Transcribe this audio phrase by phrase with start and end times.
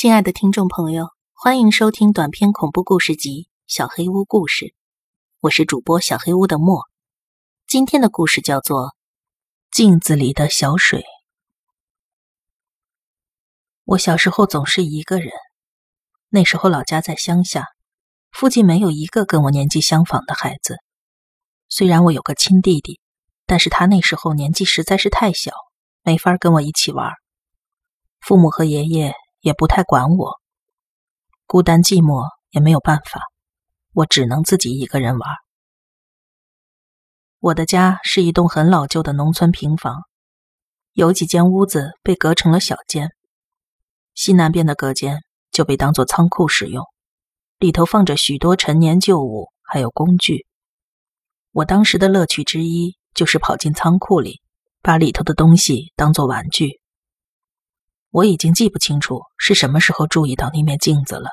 [0.00, 4.64] 亲爱的听众朋友，欢迎收听短篇恐怖故事集《小黑屋故事》，
[5.40, 6.84] 我是主播小黑屋的墨。
[7.66, 8.84] 今天的故事叫做
[9.70, 11.00] 《镜子里的小水》。
[13.84, 15.32] 我小时候总是一个人，
[16.30, 17.66] 那时候老家在乡下，
[18.30, 20.78] 附近没有一个跟我年纪相仿的孩子。
[21.68, 22.98] 虽然我有个亲弟弟，
[23.44, 25.52] 但是他那时候年纪实在是太小，
[26.02, 27.12] 没法跟我一起玩。
[28.18, 29.12] 父母和爷爷。
[29.40, 30.38] 也不太管我，
[31.46, 33.22] 孤单寂寞也没有办法，
[33.92, 35.28] 我只能自己一个人玩。
[37.38, 40.02] 我的家是一栋很老旧的农村平房，
[40.92, 43.10] 有几间屋子被隔成了小间，
[44.14, 46.84] 西南边的隔间就被当做仓库使用，
[47.58, 50.46] 里头放着许多陈年旧物，还有工具。
[51.52, 54.42] 我当时的乐趣之一就是跑进仓库里，
[54.82, 56.79] 把里头的东西当做玩具。
[58.12, 61.30] 我已经记不清楚是什么时候注意到那面镜子了。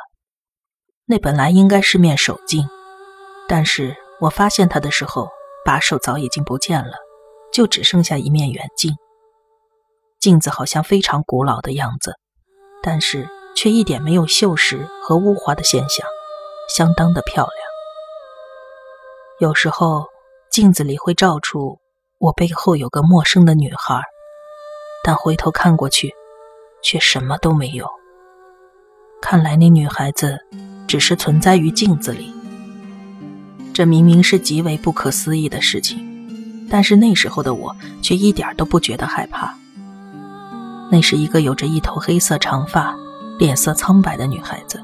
[1.05, 2.68] 那本来应该是面手镜，
[3.48, 5.29] 但是我发现它的时候，
[5.65, 6.93] 把手早已经不见了，
[7.52, 8.93] 就只剩下一面圆镜。
[10.20, 12.13] 镜子好像非常古老的样子，
[12.84, 16.05] 但是却一点没有锈蚀和污滑的现象，
[16.76, 17.57] 相当的漂亮。
[19.40, 20.05] 有时候
[20.52, 21.80] 镜子里会照出
[22.20, 24.02] 我背后有个陌生的女孩，
[25.04, 26.13] 但回头看过去。
[26.88, 27.85] 却什么都没有。
[29.21, 30.40] 看来那女孩子
[30.88, 32.34] 只是存在于镜子里。
[33.74, 35.99] 这明明是极为不可思议的事情，
[36.70, 39.54] 但是那时候的我却一点都不觉得害怕。
[40.90, 42.96] 那是一个有着一头黑色长发、
[43.38, 44.82] 脸色苍白的女孩子，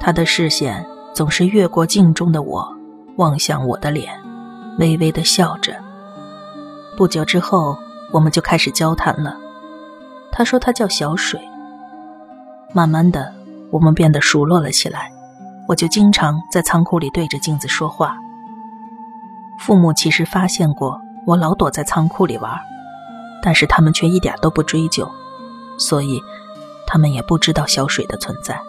[0.00, 2.66] 她的视线总是越过镜中的我，
[3.18, 4.10] 望向我的脸，
[4.78, 5.76] 微微的笑着。
[6.96, 7.76] 不久之后，
[8.10, 9.36] 我们就开始交谈了。
[10.36, 11.40] 他说他叫小水。
[12.74, 13.32] 慢慢的，
[13.70, 15.10] 我们变得熟络了起来。
[15.66, 18.18] 我就经常在仓库里对着镜子说话。
[19.58, 22.52] 父母其实发现过我老躲在仓库里玩，
[23.42, 25.10] 但是他们却一点都不追究，
[25.78, 26.20] 所以
[26.86, 28.60] 他们也不知道小水的存在。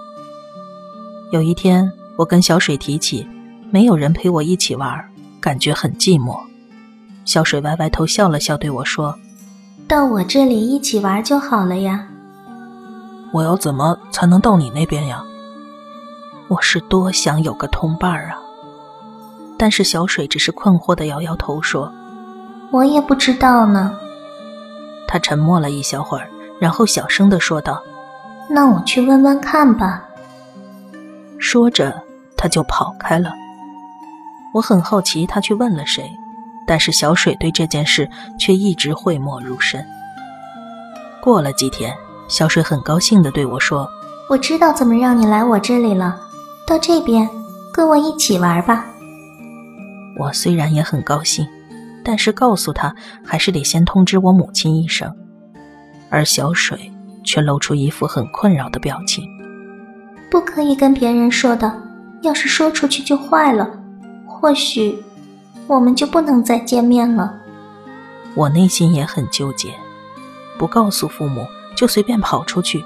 [1.34, 3.28] 有一天，我跟小水提起
[3.70, 5.04] 没有人陪我一起玩，
[5.42, 6.40] 感觉很寂寞。
[7.26, 9.14] 小水歪歪头笑了笑，对我说。
[9.88, 12.06] 到我这里一起玩就好了呀。
[13.32, 15.24] 我要怎么才能到你那边呀？
[16.50, 18.38] 我是多想有个同伴啊！
[19.58, 21.92] 但是小水只是困惑的摇摇头说
[22.72, 23.98] ：“我也不知道呢。”
[25.08, 27.82] 他沉默了一小会儿，然后小声的说道
[28.50, 30.04] ：“那我去问问看吧。”
[31.40, 32.02] 说着，
[32.36, 33.32] 他就跑开了。
[34.54, 36.10] 我很好奇，他去问了谁。
[36.68, 38.08] 但是小水对这件事
[38.38, 39.84] 却一直讳莫如深。
[41.22, 41.96] 过了几天，
[42.28, 43.90] 小水很高兴地对我说
[44.30, 46.20] ：“我知道怎么让你来我这里了，
[46.68, 47.28] 到这边
[47.74, 48.86] 跟我一起玩吧。”
[50.20, 51.48] 我虽然也很高兴，
[52.04, 52.94] 但是告诉他
[53.26, 55.10] 还是得先通知我母亲一声。
[56.10, 56.92] 而小水
[57.24, 59.26] 却露出一副很困扰的表情
[60.30, 61.72] ：“不可以跟别人说的，
[62.24, 63.70] 要是说出去就坏了，
[64.26, 64.98] 或许……”
[65.68, 67.34] 我们就不能再见面了。
[68.34, 69.74] 我内心也很纠结，
[70.58, 71.46] 不告诉父母
[71.76, 72.84] 就随便跑出去，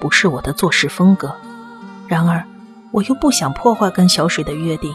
[0.00, 1.34] 不是我的做事风格。
[2.08, 2.42] 然而，
[2.90, 4.94] 我又不想破坏跟小水的约定，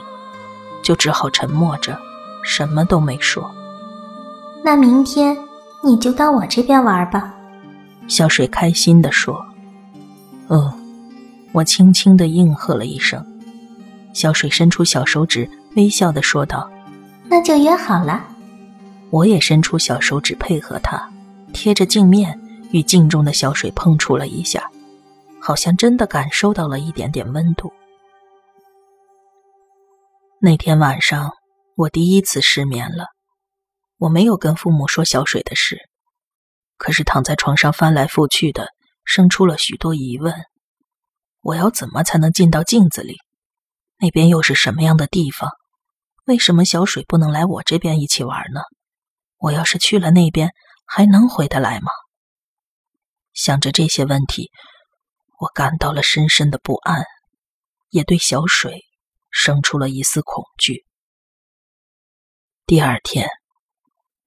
[0.84, 1.98] 就只好沉默着，
[2.44, 3.50] 什么都没说。
[4.64, 5.38] 那明天
[5.84, 7.34] 你就到我这边玩吧。
[8.08, 9.46] 小水开心地说
[10.50, 10.74] ：“嗯。”
[11.54, 13.26] 我轻轻地应和了一声。
[14.14, 16.70] 小水伸出小手指，微笑地说道。
[17.30, 18.26] 那就约好了。
[19.10, 21.12] 我也伸出小手指配合他，
[21.54, 22.40] 贴着镜面
[22.72, 24.70] 与镜中的小水碰触了一下，
[25.40, 27.72] 好像真的感受到了一点点温度。
[30.40, 31.32] 那天晚上，
[31.76, 33.08] 我第一次失眠了。
[33.98, 35.80] 我没有跟父母说小水的事，
[36.78, 38.68] 可是躺在床上翻来覆去的，
[39.04, 40.34] 生出了许多疑问：
[41.42, 43.18] 我要怎么才能进到镜子里？
[44.00, 45.50] 那边又是什么样的地方？
[46.28, 48.60] 为什么小水不能来我这边一起玩呢？
[49.38, 50.52] 我要是去了那边，
[50.86, 51.90] 还能回得来吗？
[53.32, 54.52] 想着这些问题，
[55.40, 57.06] 我感到了深深的不安，
[57.92, 58.84] 也对小水
[59.32, 60.84] 生出了一丝恐惧。
[62.66, 63.30] 第二天，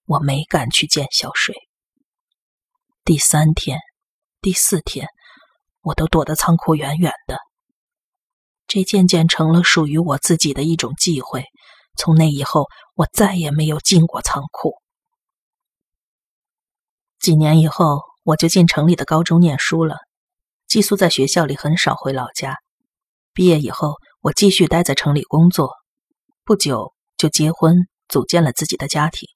[0.07, 1.55] 我没敢去见小水。
[3.05, 3.79] 第三天、
[4.41, 5.07] 第四天，
[5.83, 7.37] 我都躲得仓库远远的。
[8.67, 11.45] 这渐渐成了属于我自己的一种忌讳。
[12.01, 14.73] 从那以后，我再也没有进过仓库。
[17.19, 19.99] 几年以后，我就进城里的高中念书了。
[20.67, 22.57] 寄宿在学校里，很少回老家。
[23.35, 25.75] 毕业以后，我继续待在城里工作，
[26.43, 29.29] 不久就结婚，组建了自己的家庭。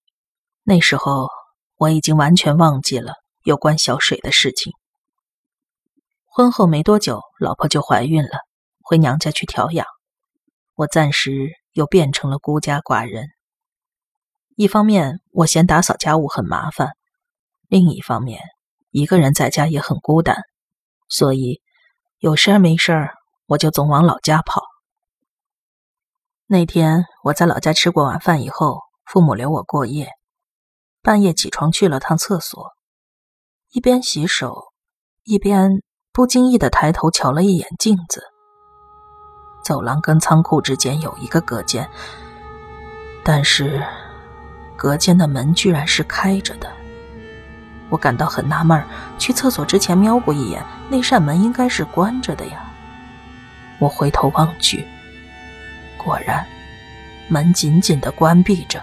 [0.62, 1.28] 那时候，
[1.76, 3.12] 我已经完全忘记了
[3.42, 4.72] 有关小水的事情。
[6.24, 8.38] 婚后没多久，老婆就怀孕了，
[8.80, 9.86] 回娘家去调养。
[10.76, 13.28] 我暂时又变成了孤家寡人。
[14.56, 16.88] 一方面，我嫌打扫家务很麻烦；
[17.68, 18.40] 另一方面，
[18.90, 20.36] 一个人在家也很孤单，
[21.08, 21.60] 所以
[22.18, 23.14] 有事儿没事儿，
[23.46, 24.62] 我就总往老家跑。
[26.46, 30.10] 那天我在老家吃过晚饭以后，父母留我过夜，
[31.02, 32.70] 半夜起床去了趟厕所，
[33.72, 34.72] 一边洗手，
[35.24, 35.82] 一边
[36.12, 38.22] 不经意的抬头瞧了一眼镜子。
[39.64, 41.88] 走廊跟仓库之间有一个隔间，
[43.24, 43.82] 但是
[44.76, 46.70] 隔间的门居然是开着的。
[47.88, 48.84] 我感到很纳闷，
[49.18, 52.62] 去厕所之前瞄过一眼，那扇门应该是关着的呀。
[53.78, 54.86] 我回头望去，
[55.96, 56.44] 果然
[57.28, 58.82] 门紧紧的关闭着。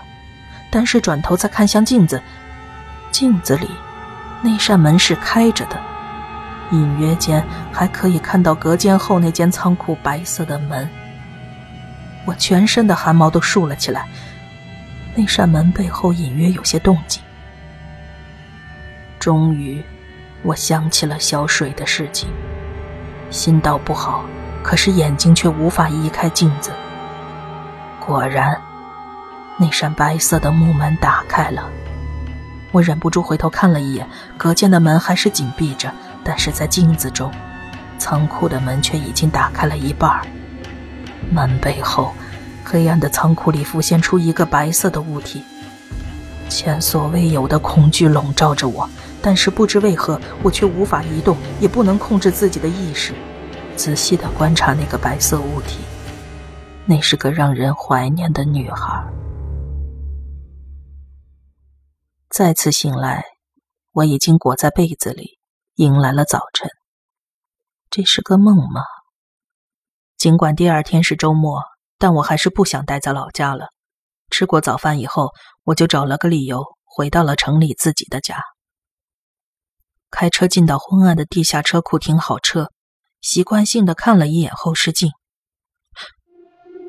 [0.71, 2.19] 但是转头再看向镜子，
[3.11, 3.69] 镜子里
[4.41, 5.90] 那扇门是开着的。
[6.71, 10.89] 隐约间还可以看到隔间后那间仓库白色的门，
[12.25, 14.07] 我全身的汗毛都竖了起来。
[15.15, 17.21] 那扇门背后隐约有些动静。
[19.19, 19.83] 终于，
[20.41, 22.29] 我想起了小水的事情，
[23.29, 24.23] 心道不好，
[24.63, 26.71] 可是眼睛却无法移开镜子。
[27.99, 28.59] 果然，
[29.57, 31.69] 那扇白色的木门打开了，
[32.71, 34.07] 我忍不住回头看了一眼，
[34.37, 35.93] 隔间的门还是紧闭着。
[36.23, 37.31] 但是在镜子中，
[37.97, 40.25] 仓库的门却已经打开了一半儿
[41.31, 42.13] 门背后，
[42.63, 45.43] 黑暗的仓库里浮现出一个白色的物体。
[46.49, 48.89] 前所未有的恐惧笼罩着我，
[49.21, 53.13] 但是不知为何，我却无法移动，也不能控制自己的意识，
[53.75, 55.79] 仔细的观察那个白色物体。
[56.85, 59.01] 那是个让人怀念的女孩。
[62.29, 63.23] 再次醒来，
[63.93, 65.40] 我已经裹在被子里。
[65.75, 66.69] 迎来了早晨，
[67.89, 68.81] 这是个梦吗？
[70.17, 71.63] 尽管第二天是周末，
[71.97, 73.69] 但我还是不想待在老家了。
[74.29, 75.29] 吃过早饭以后，
[75.63, 78.43] 我就找了个理由回到了城里自己的家。
[80.09, 82.69] 开车进到昏暗的地下车库停好车，
[83.21, 85.09] 习惯性的看了一眼后视镜，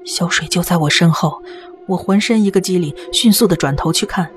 [0.05, 1.41] 小水就在我身后，
[1.87, 4.29] 我浑身一个机灵，迅速的转头去看，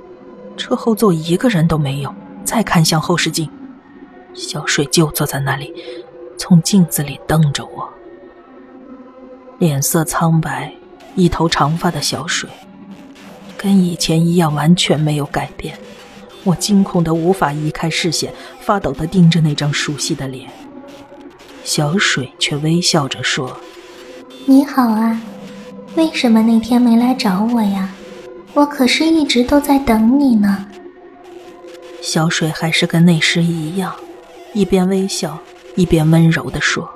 [0.55, 2.13] 车后座一个人都没有。
[2.45, 3.51] 再看向后视镜。
[4.35, 5.73] 小水就坐在那里，
[6.37, 7.89] 从镜子里瞪着我，
[9.57, 10.71] 脸色苍白，
[11.15, 12.49] 一头长发的小水，
[13.57, 15.77] 跟以前一样完全没有改变。
[16.43, 20.47] 我惊恐的无法移开视线，发抖的盯着那张熟悉的脸。
[21.63, 23.57] 小水却微笑着说
[24.45, 25.19] ：“你好啊，
[25.95, 27.89] 为什么那天没来找我呀？
[28.53, 30.67] 我可是一直都在等你呢。”
[32.01, 33.95] 小水还是跟那时一样。
[34.55, 35.37] 一边微笑，
[35.75, 36.89] 一边温柔地说：“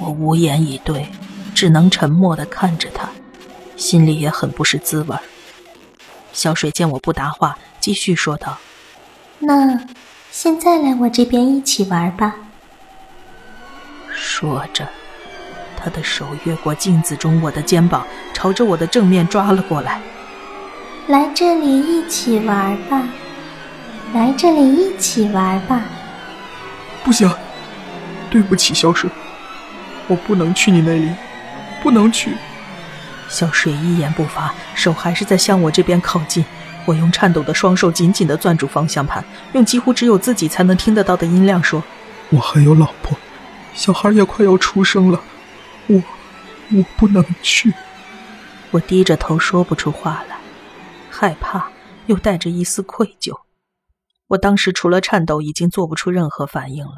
[0.00, 1.06] 我无言以对，
[1.54, 3.08] 只能沉默地看着他，
[3.76, 5.16] 心里也很不是滋味。”
[6.34, 8.58] 小水见我不答话，继续说道
[9.38, 9.80] ：“那
[10.32, 12.34] 现在来我这边一起玩吧。”
[14.12, 14.88] 说着，
[15.76, 18.04] 他的手越过镜子中我的肩膀，
[18.34, 20.02] 朝着我的正面抓了过来。
[21.06, 23.06] “来这里一起玩吧。”
[24.12, 25.82] 来这里一起玩吧！
[27.02, 27.30] 不行，
[28.30, 29.08] 对不起，小水，
[30.06, 31.10] 我不能去你那里，
[31.82, 32.36] 不能去。
[33.30, 36.44] 小水一言不发，手还是在向我这边靠近。
[36.84, 41.82] 我用颤抖的双手紧紧的攥住方向盘，用几乎只有自己才能听得到的音量说
[42.28, 43.16] ：“我还有老婆，
[43.72, 45.18] 小孩也快要出生了，
[45.86, 46.02] 我，
[46.72, 47.72] 我不能去。”
[48.72, 50.36] 我低着头说不出话来，
[51.08, 51.68] 害怕
[52.06, 53.34] 又带着一丝愧疚。
[54.32, 56.94] 我当时除了颤抖，已经做不出任何反应了。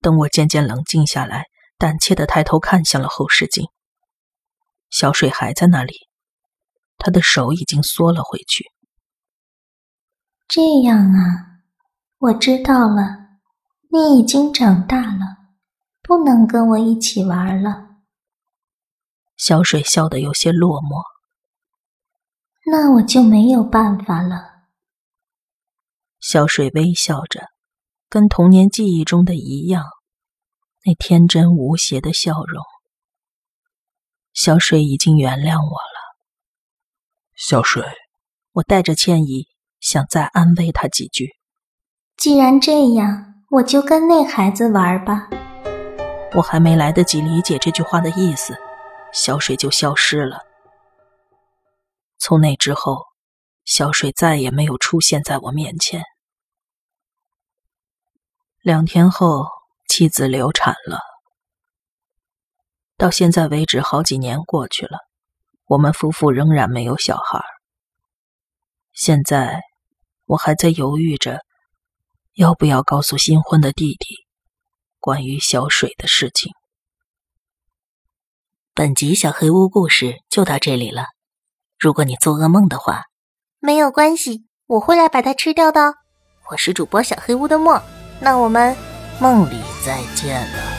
[0.00, 1.46] 等我渐渐冷静下来，
[1.78, 3.66] 胆怯的抬头看向了后视镜，
[4.88, 6.06] 小水还在那里，
[6.96, 8.66] 他的手已经缩了回去。
[10.46, 11.58] 这样啊，
[12.18, 13.16] 我知道了，
[13.90, 15.38] 你已经长大了，
[16.02, 17.88] 不能跟我一起玩了。
[19.36, 21.02] 小水笑得有些落寞。
[22.70, 24.49] 那我就没有办法了。
[26.20, 27.48] 小水微笑着，
[28.10, 29.84] 跟童年记忆中的一样，
[30.84, 32.62] 那天真无邪的笑容。
[34.34, 36.00] 小水已经原谅我了。
[37.34, 37.82] 小水，
[38.52, 39.48] 我带着歉意
[39.80, 41.30] 想再安慰他几句。
[42.18, 45.28] 既然这样，我就跟那孩子玩吧。
[46.34, 48.54] 我还没来得及理解这句话的意思，
[49.10, 50.38] 小水就消失了。
[52.18, 53.06] 从那之后，
[53.70, 56.02] 小水再也没有出现在我面前。
[58.62, 59.46] 两天后，
[59.86, 60.98] 妻子流产了。
[62.96, 64.98] 到现在为止，好几年过去了，
[65.66, 67.44] 我们夫妇仍然没有小孩。
[68.92, 69.60] 现在，
[70.24, 71.38] 我还在犹豫着，
[72.34, 74.16] 要不要告诉新婚的弟弟。
[74.98, 76.52] 关于小水的事情，
[78.74, 81.04] 本集小黑屋故事就到这里了。
[81.78, 83.04] 如果你做噩梦的话，
[83.62, 85.94] 没有关系，我会来把它吃掉的。
[86.50, 87.80] 我是主播小黑屋的墨，
[88.18, 88.74] 那我们
[89.20, 90.69] 梦里再见了。